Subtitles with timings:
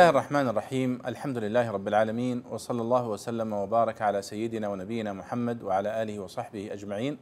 [0.00, 0.98] الله الرحمن الرحيم.
[1.06, 6.72] الحمد لله رب العالمين وصلى الله وسلم وبارك على سيدنا ونبينا محمد وعلى آله وصحبه
[6.72, 7.18] أجمعين.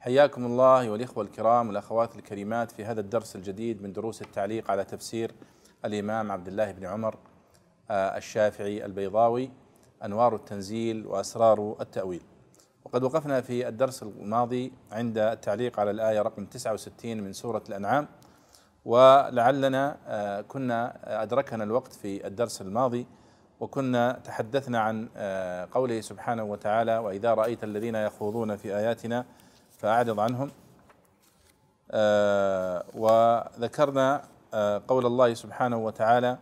[0.00, 4.84] حياكم الله ايها الإخوة الكرام والأخوات الكريمات في هذا الدرس الجديد من دروس التعليق على
[4.84, 5.32] تفسير
[5.84, 7.16] الإمام عبد الله بن عمر
[7.90, 9.50] آه، الشافعي البيضاوي
[10.04, 12.22] أنوار التنزيل وأسرار التأويل.
[12.84, 18.08] وقد وقفنا في الدرس الماضي عند التعليق على الآية رقم 69 من سورة الأنعام.
[18.84, 23.06] ولعلنا آه، كنا أدركنا الوقت في الدرس الماضي
[23.60, 29.24] وكنا تحدثنا عن آه، قوله سبحانه وتعالى وإذا رأيت الذين يخوضون في آياتنا
[29.78, 30.50] فأعرض عنهم.
[31.90, 34.22] آه، وذكرنا
[34.88, 36.38] قول الله سبحانه وتعالى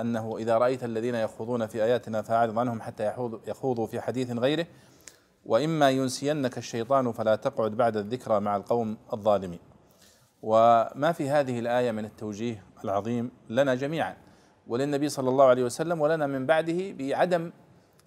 [0.00, 3.12] أنه إذا رأيت الذين يخوضون في آياتنا فأعرض عنهم حتى
[3.46, 4.66] يخوضوا في حديث غيره
[5.46, 9.71] وإما ينسينك الشيطان فلا تقعد بعد الذكرى مع القوم الظالمين.
[10.42, 14.16] وما في هذه الآية من التوجيه العظيم لنا جميعا
[14.66, 17.50] وللنبي صلى الله عليه وسلم ولنا من بعده بعدم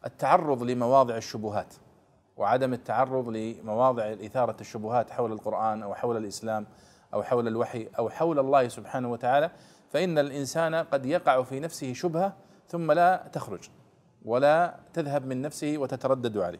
[0.05, 1.73] التعرض لمواضع الشبهات
[2.37, 6.67] وعدم التعرض لمواضع إثارة الشبهات حول القرآن أو حول الإسلام
[7.13, 9.51] أو حول الوحي أو حول الله سبحانه وتعالى
[9.89, 12.33] فإن الإنسان قد يقع في نفسه شبهة
[12.67, 13.69] ثم لا تخرج
[14.25, 16.59] ولا تذهب من نفسه وتتردد عليه.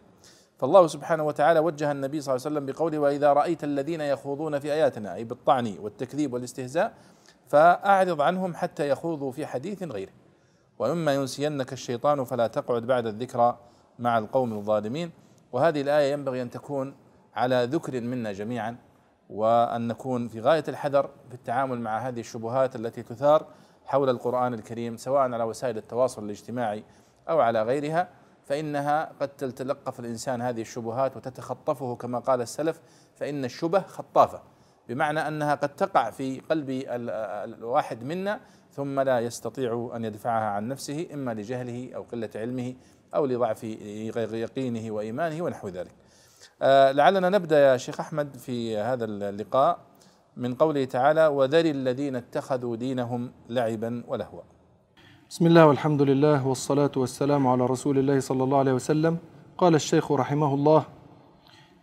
[0.58, 4.74] فالله سبحانه وتعالى وجه النبي صلى الله عليه وسلم بقوله وإذا رأيت الذين يخوضون في
[4.74, 6.94] آياتنا أي بالطعن والتكذيب والاستهزاء
[7.48, 10.12] فأعرض عنهم حتى يخوضوا في حديث غيره.
[10.80, 13.58] وأما ينسينك الشيطان فلا تقعد بعد الذكرى
[14.00, 15.12] مع القوم الظالمين.
[15.52, 16.96] وهذه الآية ينبغي أن تكون
[17.36, 18.76] على ذكر منا جميعا
[19.30, 23.46] وأن نكون في غاية الحذر في التعامل مع هذه الشبهات التي تثار
[23.86, 26.84] حول القرآن الكريم سواء على وسائل التواصل الاجتماعي
[27.30, 28.08] أو على غيرها.
[28.46, 32.82] فإنها قد تتلقف الإنسان هذه الشبهات وتتخطفه كما قال السلف
[33.16, 34.42] فإن الشبه خطافة.
[34.90, 38.40] بمعنى أنها قد تقع في قلب الواحد منا
[38.72, 42.76] ثم لا يستطيع أن يدفعها عن نفسه إما لجهله أو قلة علمه
[43.16, 43.64] أو لضعف
[44.34, 45.92] يقينه وإيمانه ونحو ذلك.
[46.62, 49.80] آه، لعلنا نبدأ يا شيخ أحمد في هذا اللقاء
[50.38, 54.42] من قوله تعالى وذر الذين اتخذوا دينهم لعبا ولهوا.
[55.30, 59.18] بسم الله والحمد لله والصلاة والسلام على رسول الله صلى الله عليه وسلم.
[59.58, 60.86] قال الشيخ رحمه الله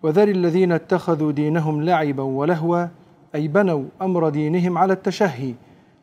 [0.02, 2.86] وذر الذين اتخذوا دينهم لعبا ولهوا
[3.34, 5.54] أي بنوا أمر دينهم على التشهي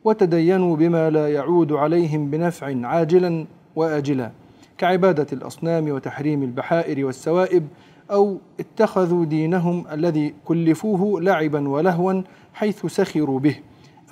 [0.04, 3.46] وتدينوا بما لا يعود عليهم بنفع عاجلا
[3.76, 4.30] وآجلا
[4.78, 7.68] كعبادة الأصنام وتحريم البحائر والسوائب
[8.10, 12.22] أو اتخذوا دينهم الذي كلفوه لعبا ولهوا
[12.54, 13.56] حيث سخروا به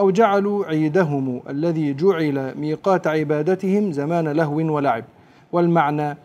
[0.00, 5.04] أو جعلوا عيدهم الذي جعل ميقات عبادتهم زمان لهو ولعب.
[5.52, 6.16] والمعنى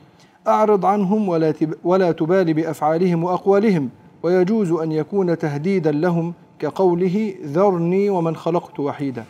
[0.47, 1.53] أعرض عنهم ولا,
[1.83, 3.89] ولا تبال بأفعالهم وأقوالهم
[4.23, 9.25] ويجوز أن يكون تهديدا لهم كقوله ذرني ومن خلقت وحيدا.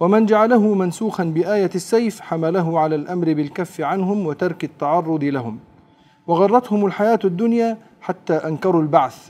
[0.00, 5.58] ومن جعله منسوخا بآية السيف حمله على الأمر بالكف عنهم وترك التعرض لهم.
[6.26, 9.28] وغرتهم الحياة الدنيا حتى أنكروا البعث.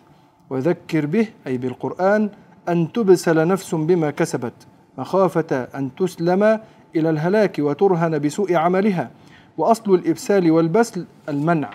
[0.50, 2.30] وذكر به أي بالقرآن
[2.68, 4.52] أن تبسل نفس بما كسبت
[4.98, 6.60] مخافة أن تسلم
[6.96, 9.10] إلى الهلاك وترهن بسوء عملها
[9.58, 11.70] وأصل الإبسال والبسل المنع.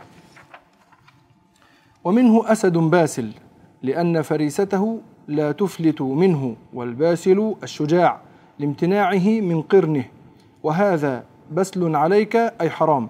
[2.03, 3.31] ومنه أسد باسل
[3.83, 8.21] لأن فريسته لا تفلت منه والباسل الشجاع
[8.59, 10.05] لامتناعه من قرنه.
[10.63, 13.09] وهذا بسل عليك أي حرام.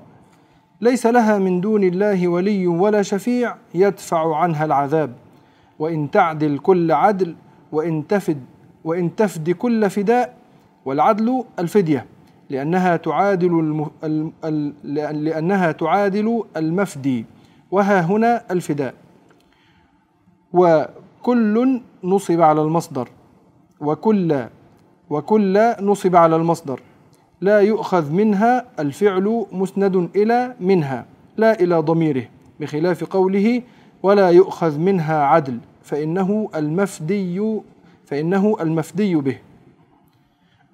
[0.82, 5.14] ليس لها من دون الله ولي ولا شفيع يدفع عنها العذاب.
[5.80, 7.36] وإن تعدل كل عدل
[7.74, 8.38] وإن تفد
[8.84, 10.34] وإن تفد كل فداء
[10.86, 12.06] والعدل الفدية
[12.50, 13.86] لأنها تعادل.
[14.84, 17.26] لأنها تعادل المفدي
[17.72, 18.94] وها هنا الفداء
[20.54, 23.10] وكل نصب على المصدر
[23.80, 24.46] وكل
[25.10, 26.80] وكل نصب على المصدر
[27.42, 31.06] لا يؤخذ منها الفعل مسند إلى منها
[31.38, 32.26] لا إلى ضميره
[32.60, 33.62] بخلاف قوله
[34.04, 37.60] ولا يؤخذ منها عدل فإنه المفدي
[38.06, 39.38] فإنه المفدي به.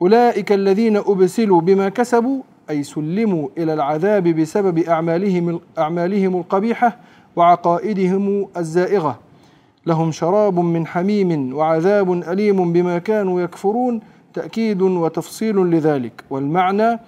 [0.02, 6.98] أولئك الذين أبسلوا بما كسبوا أي سلموا إلى العذاب بسبب أعمالهم أعمالهم القبيحة
[7.36, 9.20] وعقائدهم الزائغة.
[9.86, 14.02] لهم شراب من حميم وعذاب أليم بما كانوا يكفرون
[14.34, 16.24] تأكيد وتفصيل لذلك.
[16.30, 17.00] والمعنى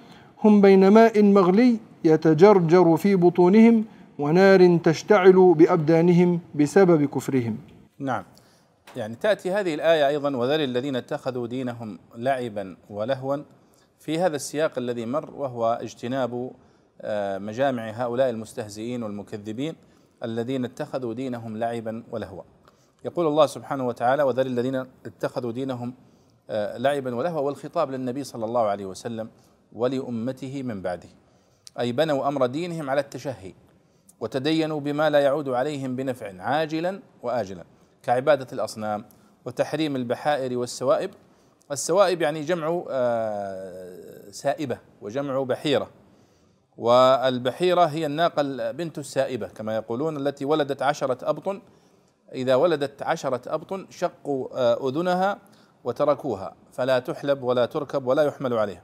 [0.44, 3.84] هم بين ماء مغلي يتجرجر في بطونهم
[4.20, 7.58] ونار تشتعل بأبدانهم بسبب كفرهم.
[8.02, 8.26] نعم.
[8.96, 13.38] يعني تأتي هذه الآية أيضا وذل الذين اتخذوا دينهم لعبا ولهوا.
[14.00, 16.52] في هذا السياق الذي مر وهو اجتناب
[17.02, 19.76] آه، مجامع هؤلاء المستهزئين والمكذبين
[20.24, 22.44] الذين اتخذوا دينهم لعبا ولهوا.
[23.06, 24.76] يقول الله سبحانه وتعالى وذل الذين
[25.06, 25.94] اتخذوا دينهم
[26.50, 27.42] آه، لعبا ولهوا.
[27.42, 29.30] والخطاب للنبي صلى الله عليه وسلم
[29.74, 31.10] ولأمته من بعده.
[31.80, 33.54] أي بنوا أمر دينهم على التشهي
[34.20, 37.64] وتدينوا بما لا يعود عليهم بنفع عاجلا وآجلا.
[38.04, 39.06] كعبادة الأصنام
[39.46, 41.12] وتحريم البحائر والسوائب.
[41.72, 45.90] السوائب يعني جمع آه، سائبة وجمع بحيرة.
[46.78, 51.62] والبحيرة هي الناقة بنت السائبة كما يقولون التي ولدت عشرة أبطن
[52.34, 55.40] إذا ولدت عشرة أبطن شقوا آه، أذنها
[55.84, 58.84] وتركوها فلا تحلب ولا تركب ولا يحمل عليها.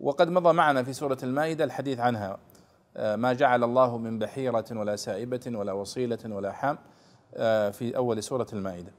[0.00, 2.38] وقد مضى معنا في سورة المائدة الحديث عنها
[2.96, 6.78] آه، ما جعل الله من بحيرة ولا سائبة ولا وصيلة ولا حام.
[7.72, 8.92] في أول سورة المائدة.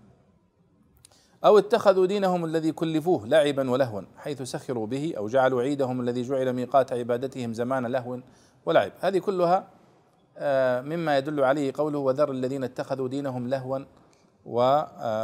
[1.45, 6.53] أو اتخذوا دينهم الذي كلفوه لعبا ولهوا حيث سخروا به أو جعلوا عيدهم الذي جعل
[6.53, 8.19] ميقات عبادتهم زمان لهو
[8.65, 8.91] ولعب.
[8.99, 9.67] هذه كلها
[10.37, 13.79] آه، مما يدل عليه قوله وذر الذين اتخذوا دينهم لهوا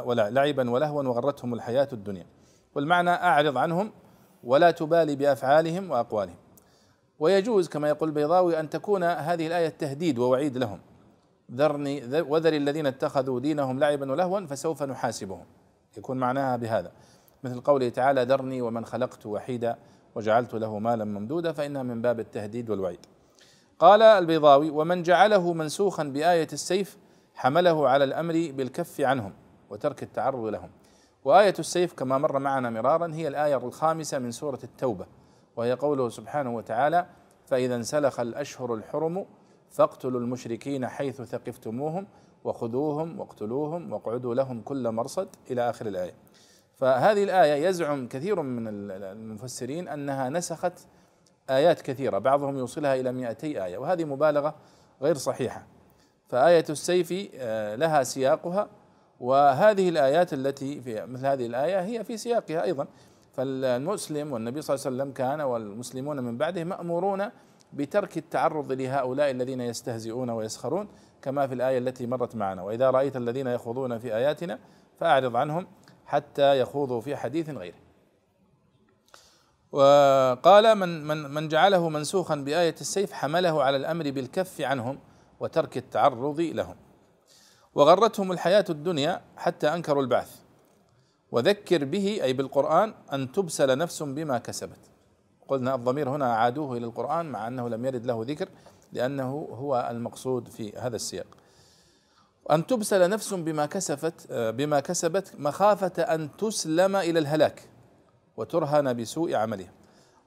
[0.06, 2.25] ولعبا ولهوا وغرتهم الحياة الدنيا.
[2.75, 3.92] والمعنى أعرض عنهم
[4.44, 6.36] ولا تبالي بأفعالهم وأقوالهم.
[7.19, 10.80] ويجوز كما يقول البيضاوي أن تكون هذه الآية تهديد ووعيد لهم.
[11.51, 15.45] ذرني وذر الذين اتخذوا دينهم لعبا ولهوا فسوف نحاسبهم.
[15.98, 16.92] يكون معناها بهذا.
[17.44, 19.78] مثل قوله تعالى ذرني ومن خلقت وحيدا
[20.16, 23.06] وجعلت له مالا ممدودا فإنها من باب التهديد والوعيد.
[23.80, 26.98] قال البيضاوي ومن جعله منسوخا بآية السيف
[27.36, 29.34] حمله على الأمر بالكف عنهم
[29.69, 30.69] وترك التعرض لهم.
[31.25, 35.06] وآية السيف كما مر معنا مرارا هي الآية الخامسة من سورة التوبة
[35.56, 37.06] وهي قوله سبحانه وتعالى
[37.46, 39.25] فإذا انسلخ الأشهر الحرم
[39.74, 42.08] فاقتلوا المشركين حيث ثقفتموهم
[42.44, 46.14] وخذوهم واقتلوهم واقعدوا لهم كل مرصد إلى آخر الآية.
[46.75, 50.74] فهذه الآية يزعم كثير من المفسرين أنها نسخت
[51.50, 54.56] آيات كثيرة بعضهم يوصلها إلى 200 آية وهذه مبالغة
[55.02, 55.68] غير صحيحة.
[56.28, 58.70] فآية السيف آه، لها سياقها
[59.20, 62.88] وهذه الآيات التي في مثل هذه الآية هي في سياقها أيضا.
[63.34, 67.30] فالمسلم والنبي صلى الله عليه وسلم كان والمسلمون من بعده مأمورون
[67.74, 70.88] بترك التعرض لهؤلاء الذين يستهزئون ويسخرون
[71.22, 72.64] كما في الآية التي مرت معنا.
[72.64, 74.60] وإذا رأيت الذين يخوضون في آياتنا
[75.00, 75.68] فأعرض عنهم
[76.06, 77.78] حتى يخوضوا في حديث غيره.
[79.72, 85.00] وقال من من من جعله منسوخا بآية السيف حمله على الأمر بالكف عنهم
[85.40, 86.75] وترك التعرض لهم.
[87.75, 90.40] وغرتهم الحياة الدنيا حتى أنكروا البعث.
[91.31, 94.93] وذكر به أي بالقرآن أن تبسل نفس بما كسبت.
[95.48, 98.50] قلنا الضمير هنا عادوه إلى القرآن مع أنه لم يرد له ذكر
[98.94, 101.25] لأنه هو المقصود في هذا السياق.
[102.51, 107.69] أن تبسل نفس بما كسبت بما كسبت مخافة أن تسلم إلى الهلاك
[108.38, 109.72] وترهن بسوء عملها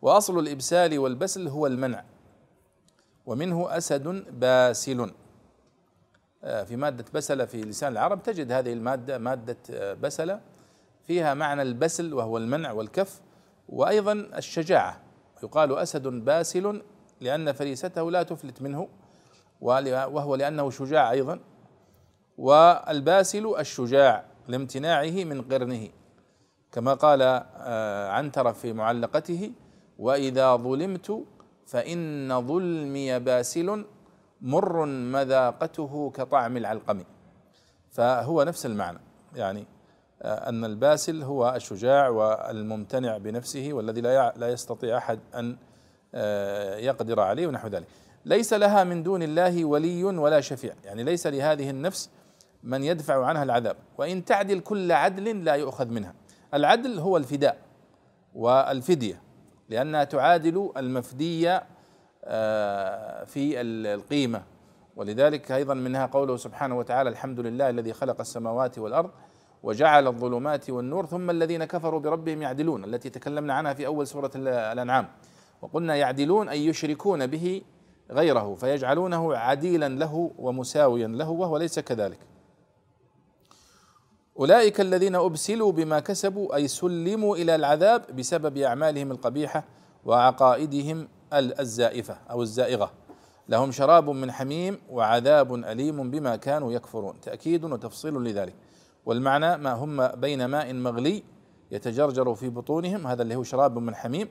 [0.02, 2.04] وأصل الإبسال والبسل هو المنع.
[3.26, 5.12] ومنه أسد باسل.
[6.42, 10.38] في مادة بسل في لسان العرب تجد هذه المادة مادة بسل
[11.06, 13.20] فيها معنى البسل وهو المنع والكف
[13.68, 15.05] وأيضا الشجاعة.
[15.42, 16.82] يقال أسد باسل
[17.20, 18.88] لأن فريسته لا تفلت منه
[19.60, 21.40] وهو لأنه شجاع أيضا.
[22.38, 25.88] والباسل الشجاع لامتناعه من قرنه
[26.72, 29.52] كما قال آه، عنترة في معلقته
[29.98, 31.24] وإذا ظلمت
[31.66, 33.84] فإن ظلمي باسل
[34.40, 37.02] مر مذاقته كطعم العلقم.
[37.90, 38.98] فهو نفس المعنى
[39.34, 39.66] يعني
[40.22, 45.56] أن الباسل هو الشجاع والممتنع بنفسه والذي لا لا يستطيع أحد أن
[46.14, 47.86] آه، يقدر عليه ونحو ذلك.
[48.24, 50.74] ليس لها من دون الله ولي ولا شفيع.
[50.84, 52.10] يعني ليس لهذه النفس
[52.62, 53.76] من يدفع عنها العذاب.
[53.98, 56.14] وإن تعدل كل عدل لا يؤخذ منها.
[56.54, 57.58] العدل هو الفداء
[58.34, 59.22] والفدية
[59.68, 61.64] لأنها تعادل المفدية
[62.24, 64.42] آه، في القيمة.
[64.96, 69.10] ولذلك أيضا منها قوله سبحانه وتعالى الحمد لله الذي خلق السماوات والأرض
[69.66, 75.08] وجعل الظلمات والنور ثم الذين كفروا بربهم يعدلون التي تكلمنا عنها في أول سورة الأنعام.
[75.62, 77.62] وقلنا يعدلون أي يشركون به
[78.10, 82.18] غيره فيجعلونه عديلا له ومساويا له وهو ليس كذلك.
[84.38, 89.64] أولئك الذين أبسلوا بما كسبوا أي سلموا إلى العذاب بسبب أعمالهم القبيحة
[90.04, 92.92] وعقائدهم الزائفة أو الزائغة.
[93.48, 97.20] لهم شراب من حميم وعذاب أليم بما كانوا يكفرون.
[97.20, 98.54] تأكيد وتفصيل لذلك.
[99.06, 101.22] والمعنى ما هم بين ماء مغلي
[101.70, 104.28] يتجرجر في بطونهم هذا اللي هو شراب من حميم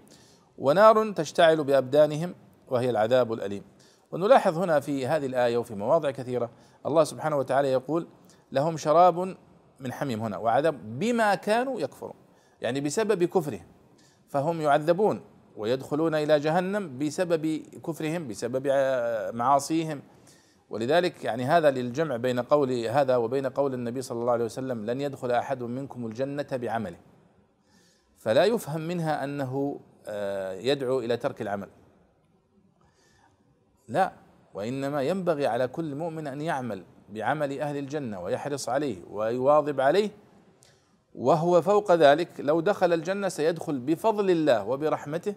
[0.58, 2.36] ونار تشتعل بأبدانهم
[2.68, 3.64] وهي العذاب الأليم.
[4.12, 6.50] ونلاحظ هنا في هذه الآية وفي مواضع كثيرة
[6.86, 8.08] الله سبحانه وتعالى يقول
[8.52, 9.36] لهم شراب
[9.80, 12.14] من حميم هنا وعذاب بما كانوا يكفرون
[12.62, 13.66] يعني بسبب كفرهم
[14.30, 15.22] فهم يعذبون
[15.58, 17.46] ويدخلون إلى جهنم بسبب
[17.86, 18.68] كفرهم بسبب
[19.34, 20.02] معاصيهم
[20.70, 25.02] ولذلك يعني هذا للجمع بين قول هذا وبين قول النبي صلى الله عليه وسلم لن
[25.02, 26.98] يدخل أحد منكم الجنة بعمله.
[28.18, 31.68] فلا يفهم منها أنه آه، يدعو إلى ترك العمل.
[33.88, 34.12] لا
[34.54, 40.10] وإنما ينبغي على كل مؤمن أن يعمل بعمل أهل الجنة ويحرص عليه ويواظب عليه
[41.16, 42.30] وهو فوق ذلك.
[42.40, 45.36] لو دخل الجنة سيدخل بفضل الله وبرحمته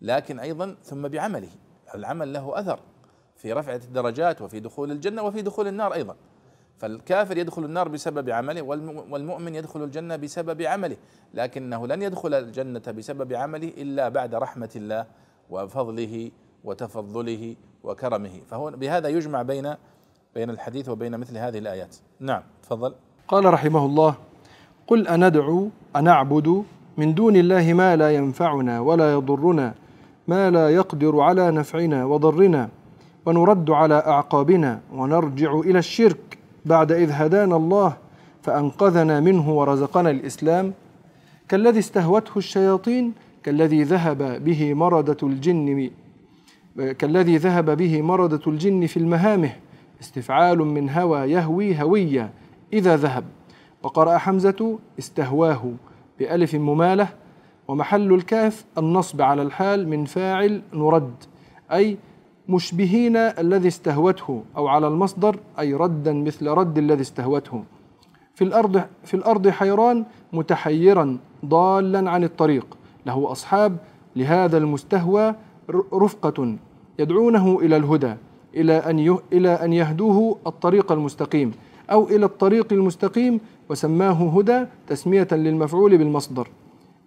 [0.00, 1.50] لكن أيضا ثم بعمله.
[1.94, 2.80] العمل له أثر.
[3.40, 6.14] في رفعه الدرجات وفي دخول الجنة وفي دخول النار أيضا.
[6.78, 8.62] فالكافر يدخل النار بسبب عمله
[9.10, 10.96] والمؤمن يدخل الجنة بسبب عمله
[11.34, 15.06] لكنه لن يدخل الجنة بسبب عمله إلا بعد رحمة الله
[15.50, 16.30] وفضله
[16.64, 18.40] وتفضله وكرمه.
[18.50, 19.74] فهو بهذا يجمع بين
[20.34, 21.96] بين الحديث وبين مثل هذه الآيات.
[22.20, 22.94] نعم تفضل.
[23.28, 24.14] قال رحمه الله
[24.86, 26.64] قل أندعو أنعبد
[26.96, 29.74] من دون الله ما لا ينفعنا ولا يضرنا
[30.28, 32.68] ما لا يقدر على نفعنا وضرنا
[33.26, 37.96] ونرد على أعقابنا ونرجع إلى الشرك بعد إذ هدانا الله
[38.42, 40.72] فأنقذنا منه ورزقنا الإسلام
[41.48, 43.12] كالذي استهوته الشياطين
[43.42, 45.90] كالذي ذهب به مردة الجن
[46.98, 49.52] كالذي ذهب به مردة الجن في المهامه
[50.00, 52.30] استفعال من هوى يهوي هوية
[52.72, 53.24] إذا ذهب.
[53.82, 55.72] وقرأ حمزة استهواه
[56.18, 57.08] بألف ممالة
[57.68, 61.14] ومحل الكاف النصب على الحال من فاعل نرد
[61.72, 61.96] أي
[62.48, 67.64] مشبهين الذي استهوته أو على المصدر أي ردا مثل رد الذي استهوته.
[68.34, 72.76] في الأرض في الأرض حيران متحيرا ضالا عن الطريق.
[73.06, 73.76] له أصحاب
[74.16, 75.34] لهذا المستهوى
[75.94, 76.56] رفقة
[76.98, 78.14] يدعونه إلى الهدى
[78.54, 81.52] إلى أن إلى أن يهدوه الطريق المستقيم
[81.90, 86.48] أو إلى الطريق المستقيم وسماه هدى تسمية للمفعول بالمصدر.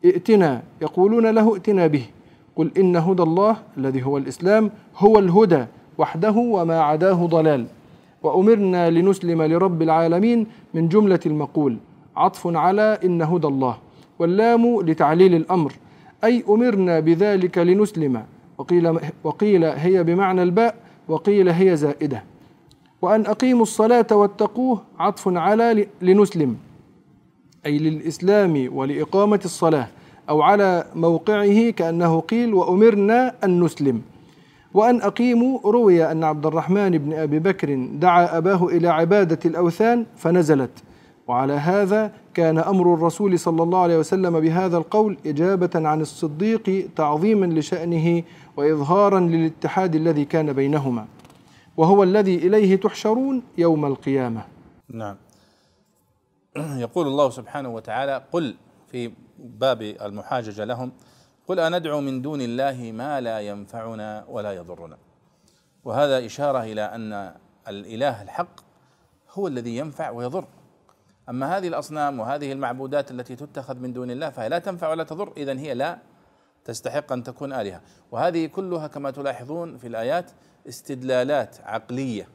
[0.06, 2.06] ائتنا يقولون له ائتنا به.
[2.56, 5.66] قل إن هدى الله الذي هو الإسلام هو الهدى
[5.98, 7.66] وحده وما عداه ضلال.
[8.24, 11.78] وأمرنا لنسلم لرب العالمين من جملة المقول
[12.16, 13.78] عطف على إن هدى الله
[14.20, 15.74] واللام لتعليل الأمر.
[16.24, 18.24] أي أمرنا بذلك لنسلم.
[18.58, 20.76] وقيل, وقيل هي بمعنى الباء
[21.08, 22.24] وقيل هي زائدة.
[23.02, 26.58] وأن أقيموا الصلاة واتقوه عطف على لنسلم.
[27.66, 29.88] أي للإسلام ولإقامة الصلاة.
[30.30, 34.02] أو على موقعه كأنه قيل وأمرنا أن نسلم.
[34.74, 40.84] وأن أقيموا روي أن عبد الرحمن بن أبي بكر دعا أباه إلى عبادة الأوثان فنزلت.
[41.28, 47.46] وعلى هذا كان أمر الرسول صلى الله عليه وسلم بهذا القول إجابة عن الصديق تعظيما
[47.46, 48.24] لشأنه
[48.58, 51.06] وإظهارا للاتحاد الذي كان بينهما.
[51.78, 54.42] وهو الذي إليه تحشرون يوم القيامة.
[54.90, 55.16] نعم.
[56.58, 58.56] يقول الله سبحانه وتعالى قل
[58.92, 60.92] في باب المحاججة لهم.
[61.48, 64.98] قل أندعو من دون الله ما لا ينفعنا ولا يضرنا.
[65.84, 67.36] وهذا إشارة إلى أن
[67.68, 68.60] الإله الحق
[69.32, 70.48] هو الذي ينفع ويضر.
[71.30, 75.34] أما هذه الأصنام وهذه المعبودات التي تتخذ من دون الله فهي لا تنفع ولا تضر
[75.38, 75.98] إذا هي لا
[76.66, 77.82] تستحق أن تكون آلهة.
[78.12, 80.32] وهذه كلها كما تلاحظون في الآيات
[80.68, 82.28] استدلالات عقلية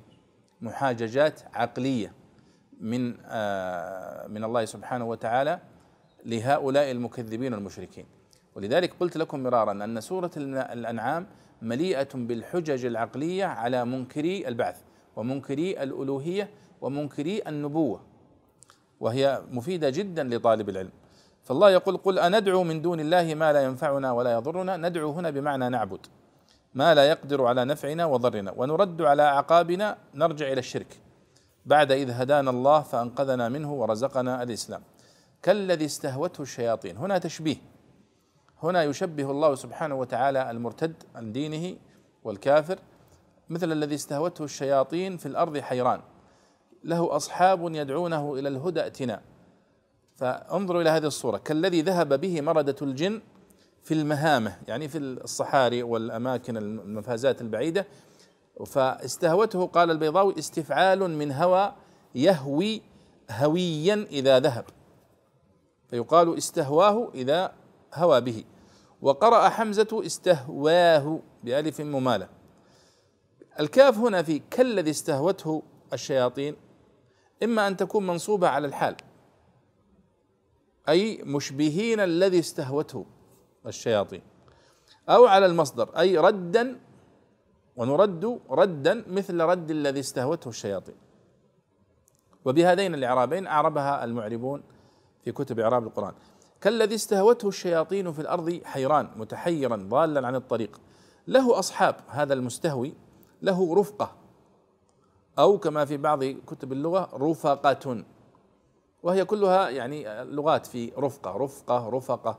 [0.60, 2.12] محاججات عقلية
[2.80, 5.60] من آه من الله سبحانه وتعالى
[6.26, 8.06] لهؤلاء المكذبين المشركين
[8.54, 11.26] ولذلك قلت لكم مرارا أن سورة الأنعام
[11.62, 14.76] مليئة بالحجج العقلية على منكري البعث
[15.16, 18.00] ومنكري الألوهية ومنكري النبوة.
[19.00, 20.90] وهي مفيدة جدا لطالب العلم.
[21.44, 25.68] فالله يقول قل أندعو من دون الله ما لا ينفعنا ولا يضرنا؟ ندعو هنا بمعنى
[25.68, 26.06] نعبد.
[26.74, 28.54] ما لا يقدر على نفعنا وضرنا.
[28.56, 31.00] ونرد على أعقابنا نرجع إلى الشرك.
[31.66, 34.82] بعد إذ هدانا الله فأنقذنا منه ورزقنا الإسلام.
[35.48, 36.96] كالذي استهوته الشياطين.
[36.96, 37.56] هنا تشبيه.
[38.62, 41.76] هنا يشبه الله سبحانه وتعالى المرتد عن دينه
[42.24, 42.78] والكافر
[43.48, 46.00] مثل الذي استهوته الشياطين في الأرض حيران.
[46.84, 49.20] له أصحاب يدعونه إلى الهدى ائتنا
[50.16, 51.38] فانظروا إلى هذه الصورة.
[51.38, 53.20] كالذي ذهب به مرده الجن
[53.82, 57.86] في المهامة يعني في الصحاري والأماكن المفازات البعيدة.
[58.66, 61.72] فاستهوته قال البيضاوي استفعال من هوى
[62.14, 62.82] يهوي
[63.30, 64.64] هويا إذا ذهب.
[65.90, 67.52] فيقال استهواه إذا
[67.94, 68.44] هوى به.
[69.02, 72.28] وقرأ حمزة استهواه بألف ممالة.
[73.60, 76.56] الكاف هنا في كالذي استهوته الشياطين
[77.42, 78.96] إما أن تكون منصوبة على الحال
[80.88, 83.06] أي مشبهين الذي استهوته
[83.66, 84.22] الشياطين
[85.08, 86.80] أو على المصدر أي ردا
[87.76, 90.96] ونرد ردا مثل رد الذي استهوته الشياطين.
[92.44, 94.62] وبهذين الإعرابين أعربها المعربون
[95.28, 96.12] في كتب إعراب القرآن.
[96.60, 100.80] كالذي استهوته الشياطين في الأرض حيران متحيرا ضالا عن الطريق.
[101.26, 102.94] له أصحاب هذا المستهوي
[103.42, 104.12] له رفقة.
[105.38, 108.04] أو كما في بعض كتب اللغة رفقة.
[109.02, 112.38] وهي كلها يعني لغات في رفقة رفقة رفقة.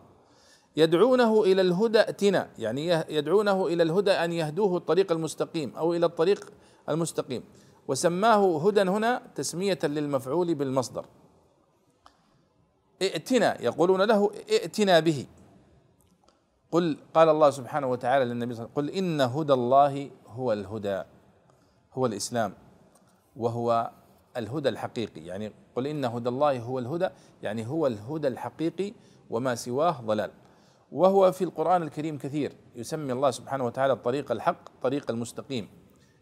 [0.77, 6.51] يدعونه إلى الهدى ائتنا يعني يدعونه إلى الهدى أن يهدوه الطريق المستقيم أو إلى الطريق
[6.89, 7.43] المستقيم.
[7.88, 11.05] وسماه هدى هنا تسمية للمفعول بالمصدر.
[13.01, 15.25] ائتنا يقولون له ائتنا به.
[16.72, 20.53] قل قال الله سبحانه وتعالى للنبي صلى الله عليه وسلم قل إن هدى الله هو
[20.53, 21.03] الهدى
[21.94, 22.53] هو الإسلام
[23.36, 23.91] وهو
[24.38, 25.22] الهدى الحقيقي.
[25.22, 27.10] يعني قل إن هدى الله هو الهدى
[27.44, 28.94] يعني هو الهدى الحقيقي
[29.29, 30.32] وما سواه ضلال.
[30.91, 35.70] وهو في القرآن الكريم كثير يسمي الله سبحانه وتعالى الطريق الحق طريق المستقيم.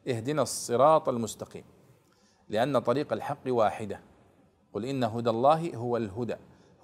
[0.07, 1.63] اهدنا الصراط المستقيم
[2.49, 3.99] لأن طريق الحق واحدة.
[4.73, 6.35] قل إن هدى الله هو الهدى.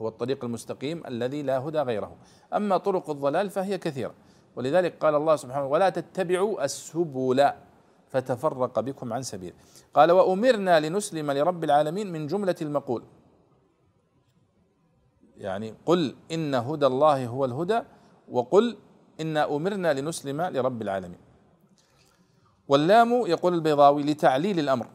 [0.03, 2.15] هو الطريق المستقيم الذي لا هدى غيره.
[2.53, 4.13] أما طرق الضلال فهي كثيرة.
[4.55, 7.51] ولذلك قال الله سبحانه ولا تتبعوا السبل
[8.09, 9.55] فتفرق بكم عن سبيله
[9.93, 13.03] قال وأمرنا لنسلم لرب العالمين من جملة المقول.
[15.37, 17.81] يعني قل إن هدى الله هو الهدى
[18.31, 18.77] وقل
[19.21, 21.19] انا أمرنا لنسلم لرب العالمين.
[22.67, 24.87] واللام يقول البيضاوي لتعليل الأمر.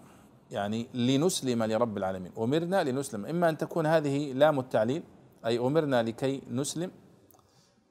[0.50, 2.32] يعني لنسلم لرب العالمين.
[2.38, 3.26] أمرنا لنسلم.
[3.26, 5.02] إما أن تكون هذه لام التعليل
[5.46, 6.90] أي أمرنا لكي نسلم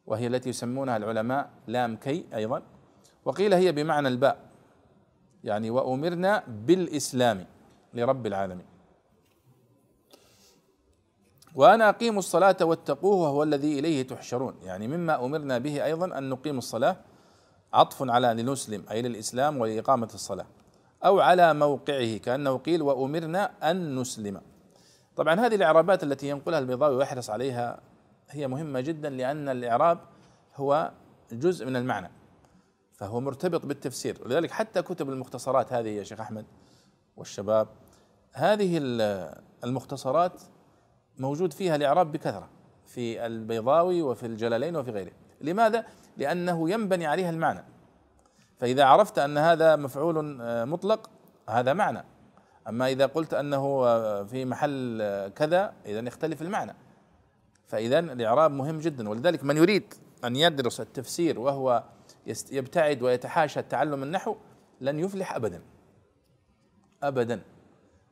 [0.05, 2.61] وهي التي يسمونها العلماء لام كي أيضا.
[3.25, 4.39] وقيل هي بمعنى الباء
[5.43, 7.45] يعني وأمرنا بالإسلام
[7.93, 8.65] لرب العالمين.
[11.55, 14.55] وأنا أقيم الصلاة واتقوه وهو الذي إليه تحشرون.
[14.63, 16.97] يعني مما أمرنا به أيضا أن نقيم الصلاة
[17.73, 20.45] عطف على لنسلم أي للإسلام ولإقامة الصلاة.
[21.05, 24.41] أو على موقعه كأنه قيل وأمرنا أن نسلم.
[25.15, 27.79] طبعا هذه الإعرابات التي ينقلها البيضاوي ويحرص عليها
[28.29, 29.99] هي مهمة جدا لأن الإعراب
[30.55, 30.91] هو
[31.31, 32.09] جزء من المعنى
[32.93, 34.17] فهو مرتبط بالتفسير.
[34.25, 36.45] ولذلك حتى كتب المختصرات هذه يا شيخ أحمد
[37.17, 37.67] والشباب
[38.33, 38.77] هذه
[39.63, 40.41] المختصرات
[41.17, 42.49] موجود فيها الإعراب بكثرة
[42.85, 45.11] في البيضاوي وفي الجلالين وفي غيره.
[45.41, 45.85] لماذا؟
[46.17, 47.63] لأنه ينبني عليها المعنى.
[48.57, 51.09] فإذا عرفت أن هذا مفعول مطلق
[51.49, 52.03] هذا معنى.
[52.67, 53.83] أما إذا قلت أنه
[54.23, 55.01] في محل
[55.35, 56.75] كذا اذا يختلف المعنى.
[57.67, 59.09] فاذا الإعراب مهم جدا.
[59.09, 59.93] ولذلك من يريد
[60.25, 61.83] أن يدرس التفسير وهو
[62.51, 64.35] يبتعد ويتحاشى تعلم النحو
[64.81, 65.61] لن يفلح ابدا.
[67.03, 67.41] ابدا.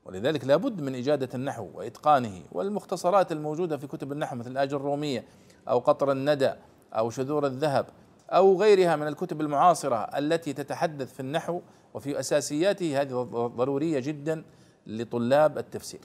[0.06, 2.42] ولذلك لابد من إجادة النحو وإتقانه.
[2.52, 5.26] والمختصرات الموجودة في كتب النحو مثل الآج الرومية
[5.70, 6.54] أو قطر الندى
[6.94, 7.86] أو شذور الذهب
[8.30, 11.62] أو غيرها من الكتب المعاصرة التي تتحدث في النحو
[11.94, 13.24] وفي أساسياته هذه
[13.56, 14.44] ضرورية جدا
[14.88, 16.00] لطلاب التفسير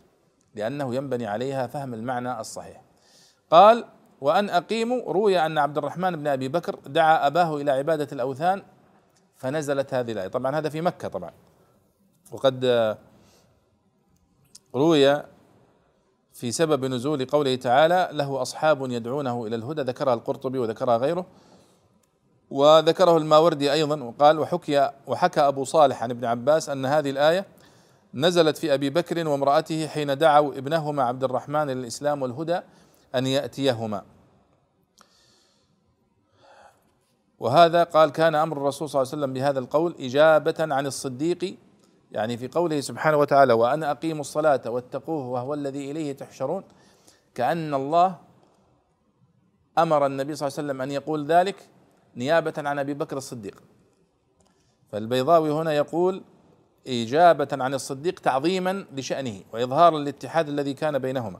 [0.54, 2.82] لأنه ينبني عليها فهم المعنى الصحيح.
[3.50, 3.84] قال
[4.20, 8.62] وأن أقيموا روي أن عبد الرحمن بن أبي بكر دعا أباه إلى عبادة الأوثان
[9.36, 10.28] فنزلت هذه الآية.
[10.28, 11.30] طبعا هذا في مكة طبعا.
[12.32, 12.64] وقد
[14.74, 15.22] روي
[16.32, 21.26] في سبب نزول قوله تعالى له أصحاب يدعونه إلى الهدى ذكرها القرطبي وذكرها غيره.
[22.50, 27.46] وذكره الماوردي أيضا وقال وحكي وحكى أبو صالح عن ابن عباس أن هذه الآية
[28.14, 32.60] نزلت في أبي بكر وامرأته حين دعوا ابنهما عبد الرحمن للإسلام والهدى
[33.14, 34.02] أن يأتيهما.
[37.38, 41.56] وهذا قال كان أمر الرسول صلى الله عليه وسلم بهذا القول إجابة عن الصديق
[42.12, 46.64] يعني في قوله سبحانه وتعالى وأنا اقيم الصلاة واتقوه وهو الذي إليه تحشرون.
[47.34, 48.16] كأن الله
[49.78, 51.69] أمر النبي صلى الله عليه وسلم أن يقول ذلك
[52.16, 53.62] نيابة عن أبي بكر الصديق.
[54.92, 56.22] فالبيضاوي هنا يقول
[56.86, 61.38] إجابة عن الصديق تعظيما لشأنه واظهارا للاتحاد الذي كان بينهما.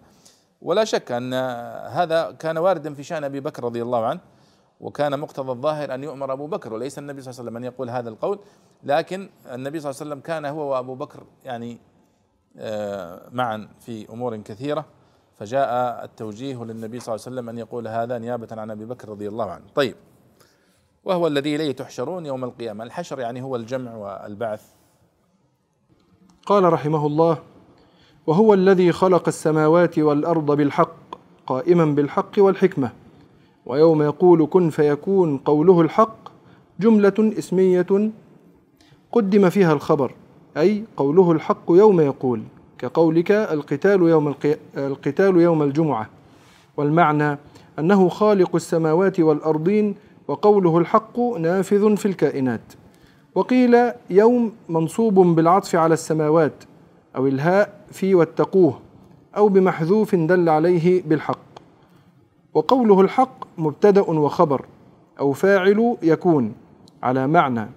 [0.63, 1.35] ولا شك أن
[1.89, 4.21] هذا كان واردا في شأن أبي بكر رضي الله عنه
[4.81, 7.91] وكان مقتضى الظاهر أن يؤمر أبو بكر وليس النبي صلى الله عليه وسلم أن يقول
[7.91, 8.39] هذا القول
[8.83, 11.79] لكن النبي صلى الله عليه وسلم كان هو وأبو بكر يعني
[12.59, 14.85] آه، معا في أمور كثيرة.
[15.39, 19.29] فجاء التوجيه للنبي صلى الله عليه وسلم أن يقول هذا نيابة عن أبي بكر رضي
[19.29, 19.65] الله عنه.
[19.75, 19.97] طيب.
[21.05, 24.63] وهو الذي إليه تحشرون يوم القيامة الحشر يعني هو الجمع والبعث
[26.47, 27.39] قال رحمه الله
[28.27, 30.97] وهو الذي خلق السماوات والأرض بالحق
[31.47, 32.91] قائما بالحق والحكمة
[33.67, 36.17] ويوم يقول كن فيكون قوله الحق
[36.81, 38.11] جملة اسمية
[39.13, 40.15] قدم فيها الخبر
[40.57, 42.43] أي قوله الحق يوم يقول
[42.79, 44.35] كقولك القتال يوم.
[44.77, 46.09] القتال يوم الجمعة
[46.77, 47.39] والمعنى
[47.79, 49.95] أنه خالق السماوات والأرضين
[50.31, 52.61] وقوله الحق نافذ في الكائنات.
[53.35, 53.77] وقيل
[54.11, 56.53] يوم منصوب بالعطف على السماوات
[57.17, 58.81] أو الهاء في واتقوه
[59.37, 61.39] أو بمحذوف دل عليه بالحق.
[62.55, 64.65] وقوله الحق مبتدأ وخبر
[65.21, 66.53] أو فاعل يكون
[67.03, 67.69] على معنى.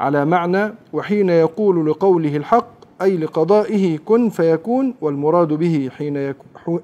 [0.00, 2.68] على معنى وحين يقول لقوله الحق
[3.02, 6.34] أي لقضائه كن فيكون والمراد به حين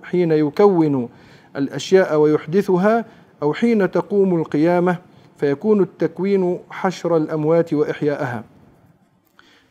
[0.03, 1.09] حين يكون
[1.57, 3.05] الأشياء ويحدثها
[3.43, 4.97] أو حين تقوم القيامة
[5.37, 8.45] فيكون التكوين حشر الأموات وإحياءها.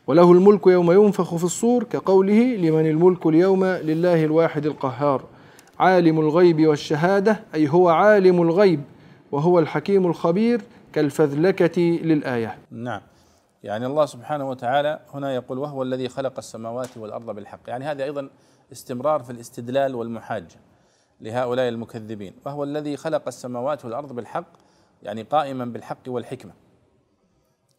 [0.06, 5.24] وله الملك يوم ينفخ في الصور كقوله لمن الملك اليوم لله الواحد القهار
[5.78, 8.82] عالم الغيب والشهادة أي هو عالم الغيب
[9.32, 12.58] وهو الحكيم الخبير كالفذلكة للآية.
[12.70, 13.00] نعم.
[13.62, 17.60] يعني الله سبحانه وتعالى هنا يقول وهو الذي خلق السماوات والأرض بالحق.
[17.68, 18.28] يعني هذا أيضا
[18.72, 20.56] استمرار في الاستدلال والمحاجة
[21.22, 24.46] لهؤلاء المكذبين وهو الذي خلق السماوات والأرض بالحق
[25.02, 26.52] يعني قائما بالحق والحكمة.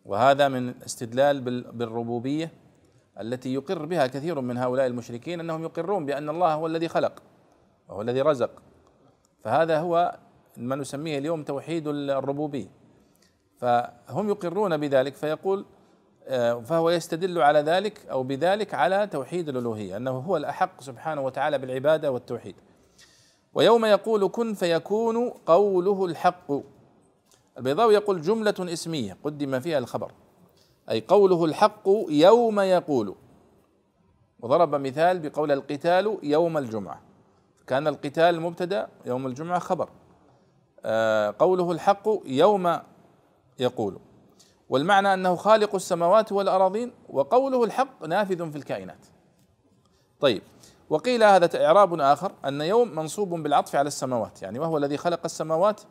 [0.05, 2.51] وهذا من استدلال بالربوبية
[3.19, 7.23] التي يقر بها كثير من هؤلاء المشركين أنهم يقرون بأن الله هو الذي خلق
[7.89, 8.51] وهو الذي رزق.
[9.43, 10.17] فهذا هو
[10.57, 12.67] ما نسميه اليوم توحيد الربوبية.
[13.57, 15.65] فهم يقرون بذلك فيقول
[16.27, 21.57] آه، فهو يستدل على ذلك أو بذلك على توحيد الألوهية أنه هو الأحق سبحانه وتعالى
[21.57, 22.55] بالعبادة والتوحيد.
[23.53, 26.51] ويوم يقول كن فيكون قوله الحق.
[27.57, 30.11] البيضاوي يقول جملة اسمية قدم فيها الخبر.
[30.89, 33.15] أي قوله الحق يوم يقول.
[34.39, 37.01] وضرب مثال بقول القتال يوم الجمعة.
[37.67, 39.89] كان القتال مبتدا يوم الجمعة خبر.
[40.85, 42.79] آه، قوله الحق يوم
[43.59, 43.97] يقول.
[44.69, 49.05] والمعنى أنه خالق السماوات والأراضين وقوله الحق نافذ في الكائنات.
[50.19, 50.41] طيب
[50.93, 55.81] وقيل هذا إعراب آخر أن يوم منصوب بالعطف على السماوات يعني وهو الذي خلق السماوات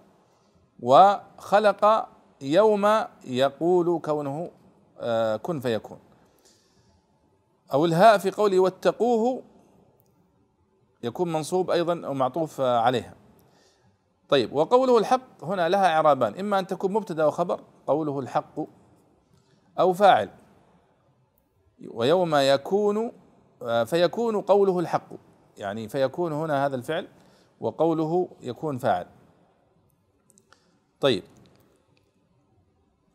[0.81, 2.09] وخلق
[2.41, 4.51] يوم يقول كونه
[5.01, 5.99] آه، كن فيكون.
[7.73, 9.43] أو الهاء في قوله واتقوه
[11.03, 13.15] يكون منصوب أيضا أو معطوف عليها.
[14.29, 18.61] طيب وقوله الحق هنا لها إعرابان إما أن تكون مبتدأ وخبر قوله الحق
[19.79, 20.31] أو فاعل.
[21.91, 23.22] ويوم يكون
[23.85, 25.09] فيكون قوله الحق.
[25.59, 27.09] يعني فيكون هنا هذا الفعل
[27.61, 29.07] وقوله يكون فاعل.
[31.01, 31.23] طيب.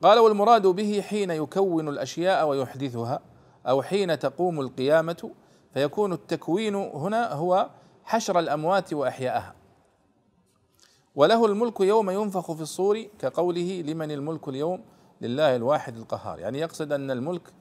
[0.04, 3.20] قال والمراد به حين يكون الأشياء ويحدثها
[3.68, 5.32] أو حين تقوم القيامة
[5.74, 7.70] فيكون التكوين هنا هو
[8.04, 9.56] حشر الأموات وأحياءها.
[11.16, 14.82] وله الملك يوم ينفخ في الصور كقوله لمن الملك اليوم؟
[15.22, 16.40] لله الواحد القهار.
[16.40, 17.52] يعني يقصد أن الملك آه،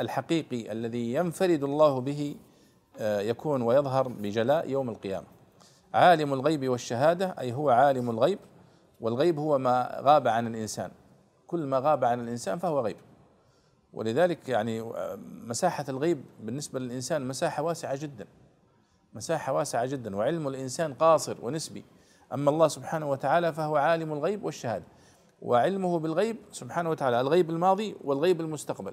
[0.00, 2.36] الحقيقي الذي ينفرد الله به
[3.00, 5.26] آه، يكون ويظهر بجلاء يوم القيامة.
[5.94, 8.38] عالم الغيب والشهادة أي هو عالم الغيب
[9.00, 10.90] والغيب هو ما غاب عن الإنسان.
[11.46, 12.96] كل ما غاب عن الإنسان فهو غيب.
[13.92, 18.26] ولذلك يعني آه، مساحة الغيب بالنسبة للإنسان مساحة واسعة جدا.
[19.14, 21.84] مساحة واسعة جدا وعلم الإنسان قاصر ونسبي.
[22.32, 24.84] أما الله سبحانه وتعالى فهو عالم الغيب والشهادة.
[25.42, 28.92] وعلمه بالغيب سبحانه وتعالى الغيب الماضي والغيب المستقبل.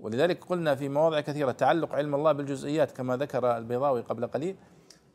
[0.00, 4.56] ولذلك قلنا في مواضع كثيرة تعلق علم الله بالجزئيات كما ذكر البيضاوي قبل قليل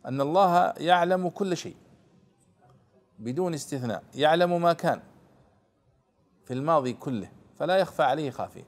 [0.05, 1.75] أن الله يعلم كل شيء
[3.19, 5.01] بدون استثناء يعلم ما كان
[6.45, 8.63] في الماضي كله فلا يخفى عليه خافية.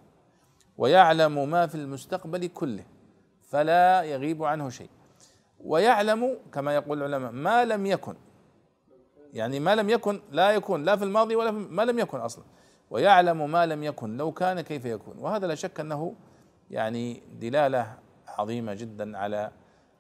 [0.78, 2.84] ويعلم ما في المستقبل كله
[3.42, 4.90] فلا يغيب عنه شيء.
[5.60, 8.16] ويعلم كما يقول العلماء ما لم يكن
[9.34, 12.44] يعني ما لم يكن لا يكون لا في الماضي ولا في ما لم يكن أصلا.
[12.92, 15.18] ويعلم ما لم يكن لو كان كيف يكون.
[15.20, 16.14] وهذا لا شك أنه
[16.72, 19.52] يعني دلالة عظيمة جدا على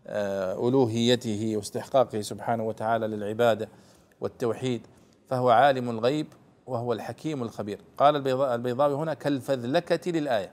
[0.07, 3.69] آه، ألوهيته واستحقاقه سبحانه وتعالى للعبادة
[4.21, 4.87] والتوحيد.
[5.27, 6.27] فهو عالم الغيب
[6.67, 7.81] وهو الحكيم الخبير.
[7.97, 10.51] قال البيضاوي هنا كالفذلكة للآية.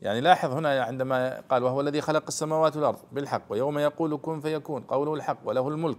[0.00, 4.82] يعني لاحظ هنا عندما قال وهو الذي خلق السماوات والأرض بالحق ويوم يقول كن فيكون
[4.82, 5.98] قوله الحق وله الملك.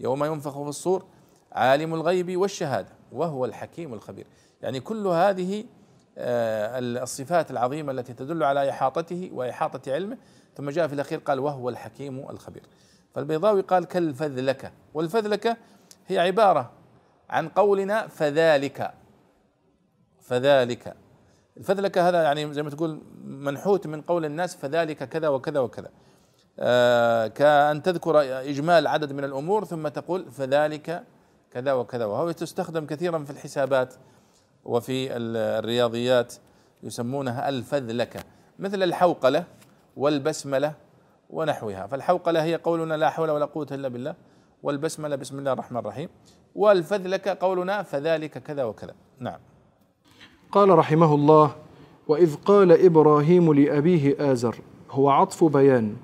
[0.00, 1.04] يوم ينفخ في الصور
[1.52, 4.26] عالم الغيب والشهادة وهو الحكيم الخبير.
[4.62, 5.64] يعني كل هذه
[6.18, 10.18] آه، الصفات العظيمة التي تدل على إحاطته وإحاطة علمه
[10.56, 12.62] ثم جاء في الأخير قال وهو الحكيم الخبير.
[13.14, 15.56] فالبيضاوي قال كالفذلكه والفذلكه
[16.06, 16.70] هي عبارة
[17.30, 18.94] عن قولنا فذلك
[20.20, 20.94] فذلك.
[21.56, 25.90] الفذلكه هذا يعني زي ما تقول منحوت من قول الناس فذلك كذا وكذا وكذا.
[26.58, 31.02] آه، كأن تذكر إجمال عدد من الأمور ثم تقول فذلك
[31.50, 32.04] كذا وكذا.
[32.04, 33.94] وهو تستخدم كثيرا في الحسابات
[34.66, 36.34] وفي الرياضيات
[36.82, 38.20] يسمونها الفذلكة
[38.58, 39.44] مثل الحوقلة
[39.96, 40.74] والبسملة
[41.30, 41.86] ونحوها.
[41.86, 44.14] فالحوقلة هي قولنا لا حول ولا قوة إلا بالله
[44.62, 46.08] والبسملة بسم الله الرحمن الرحيم
[46.54, 48.94] والفذلكة قولنا فذلك كذا وكذا.
[49.18, 49.38] نعم.
[50.52, 51.56] قال رحمه الله
[52.08, 54.56] وإذ قال إبراهيم لأبيه آزر
[54.90, 55.96] هو عطف بيان.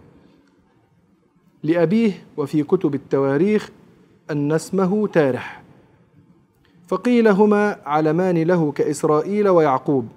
[1.62, 3.70] لأبيه وفي كتب التواريخ
[4.30, 5.61] أن اسمه تارح.
[6.92, 10.08] فقيل هما علمان له كإسرائيل ويعقوب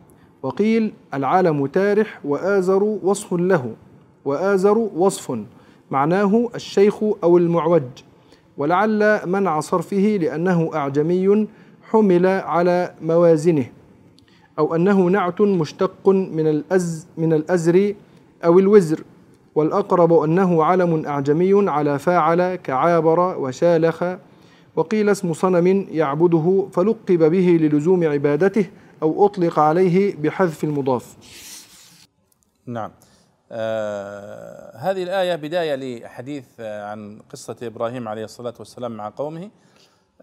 [0.43, 3.73] وقيل العالم تارح وآزر وصف له
[4.25, 5.39] وآزر وصف
[5.91, 7.81] معناه الشيخ أو المعوج
[8.57, 11.47] ولعل منع صرفه لأنه أعجمي
[11.91, 13.65] حمل على موازنه
[14.59, 17.93] أو أنه نعت مشتق من الأز من الأزر
[18.45, 19.03] أو الوزر
[19.55, 24.03] والأقرب أنه علم أعجمي على فاعل كعابر وشالخ
[24.75, 28.71] وقيل اسم صنم يعبده فلقب به للزوم عبادته
[29.03, 31.15] أو أطلق عليه بحذف المضاف.
[32.65, 32.91] نعم.
[33.51, 39.49] آه هذه الآية بداية لحديث عن قصة إبراهيم عليه الصلاة والسلام مع قومه.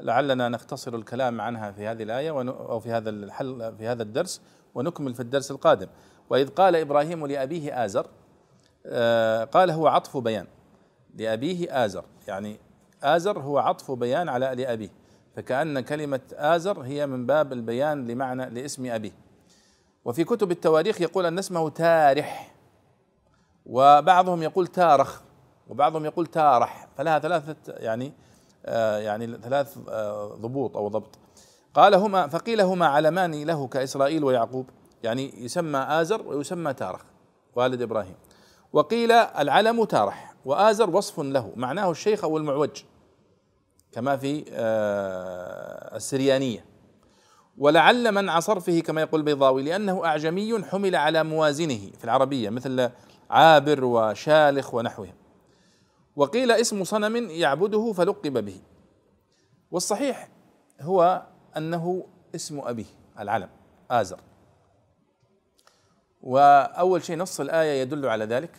[0.01, 4.41] لعلنا نختصر الكلام عنها في هذه الآية أو في هذا الحل في هذا الدرس
[4.75, 5.87] ونكمل في الدرس القادم.
[6.31, 8.07] وإذ قال إبراهيم لأبيه آزر
[8.87, 10.47] آه قال هو عطف بيان.
[11.15, 12.57] لأبيه آزر يعني
[13.03, 14.91] آزر هو عطف بيان على لأبيه
[15.37, 19.13] فكأن كلمة آزر هي من باب البيان لمعنى لاسم أبيه.
[20.05, 22.55] وفي كتب التواريخ يقول أن اسمه تارح
[23.67, 25.21] وبعضهم يقول تارخ
[25.69, 28.13] وبعضهم يقول تارح فلها ثلاثة يعني
[28.67, 31.19] آه يعني ثلاث آه ضبوط أو ضبط.
[31.75, 34.71] قال هما فقيل هما علمان له كإسرائيل ويعقوب
[35.03, 37.01] يعني يسمى آزر ويسمى تارخ
[37.55, 38.15] والد إبراهيم.
[38.73, 42.83] وقيل العلم تارح وآزر وصف له معناه الشيخ أو المعوج.
[43.93, 46.65] كما في آه السريانية.
[47.59, 52.91] ولعل منع صرفه كما يقول البيضاوي لأنه أعجمي حمل على موازنه في العربية مثل
[53.31, 55.15] عابر وشالخ ونحوهم.
[56.17, 58.61] وقيل اسم صنم يعبده فلقب به.
[59.71, 60.29] والصحيح
[60.81, 61.23] هو
[61.57, 62.85] أنه اسم أبيه
[63.19, 63.49] العلم
[63.91, 64.21] آزر.
[66.23, 68.51] وأول شيء نص الآية يدل على ذلك.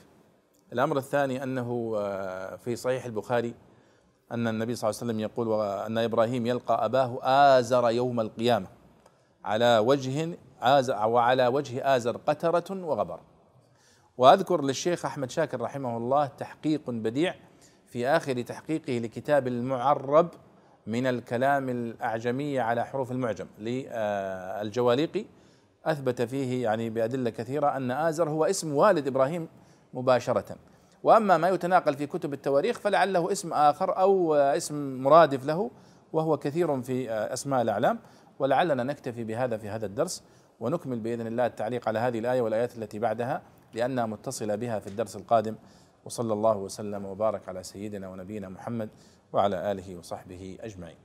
[0.73, 3.53] الأمر الثاني أنه آه، في صحيح البخاري
[4.33, 8.67] أن النبي صلى الله عليه وسلم يقول وأن إبراهيم يلقى أباه آزر يوم القيامة
[9.45, 13.19] على وجه آزر وعلى وجه آزر قترة وغبر.
[14.17, 17.35] وأذكر للشيخ أحمد شاكر رحمه الله تحقيق بديع
[17.87, 20.29] في آخر تحقيقه لكتاب المعرب
[20.87, 25.25] من الكلام الأعجمي على حروف المعجم للجواليقي
[25.85, 29.47] أثبت فيه يعني بأدلة كثيرة أن آزر هو اسم والد إبراهيم
[29.93, 30.55] مباشرة.
[31.03, 35.71] وأما ما يتناقل في كتب التواريخ فلعله اسم آخر أو اسم مرادف له
[36.13, 37.99] وهو كثير في أسماء الأعلام.
[38.39, 40.23] ولعلنا نكتفي بهذا في هذا الدرس
[40.59, 43.41] ونكمل بإذن الله التعليق على هذه الآية والآيات التي بعدها
[43.73, 45.55] لانها متصلة بها في الدرس القادم.
[46.05, 48.89] وصلى الله وسلم وبارك على سيدنا ونبينا محمد
[49.33, 50.97] وعلى آله وصحبه أجمعين.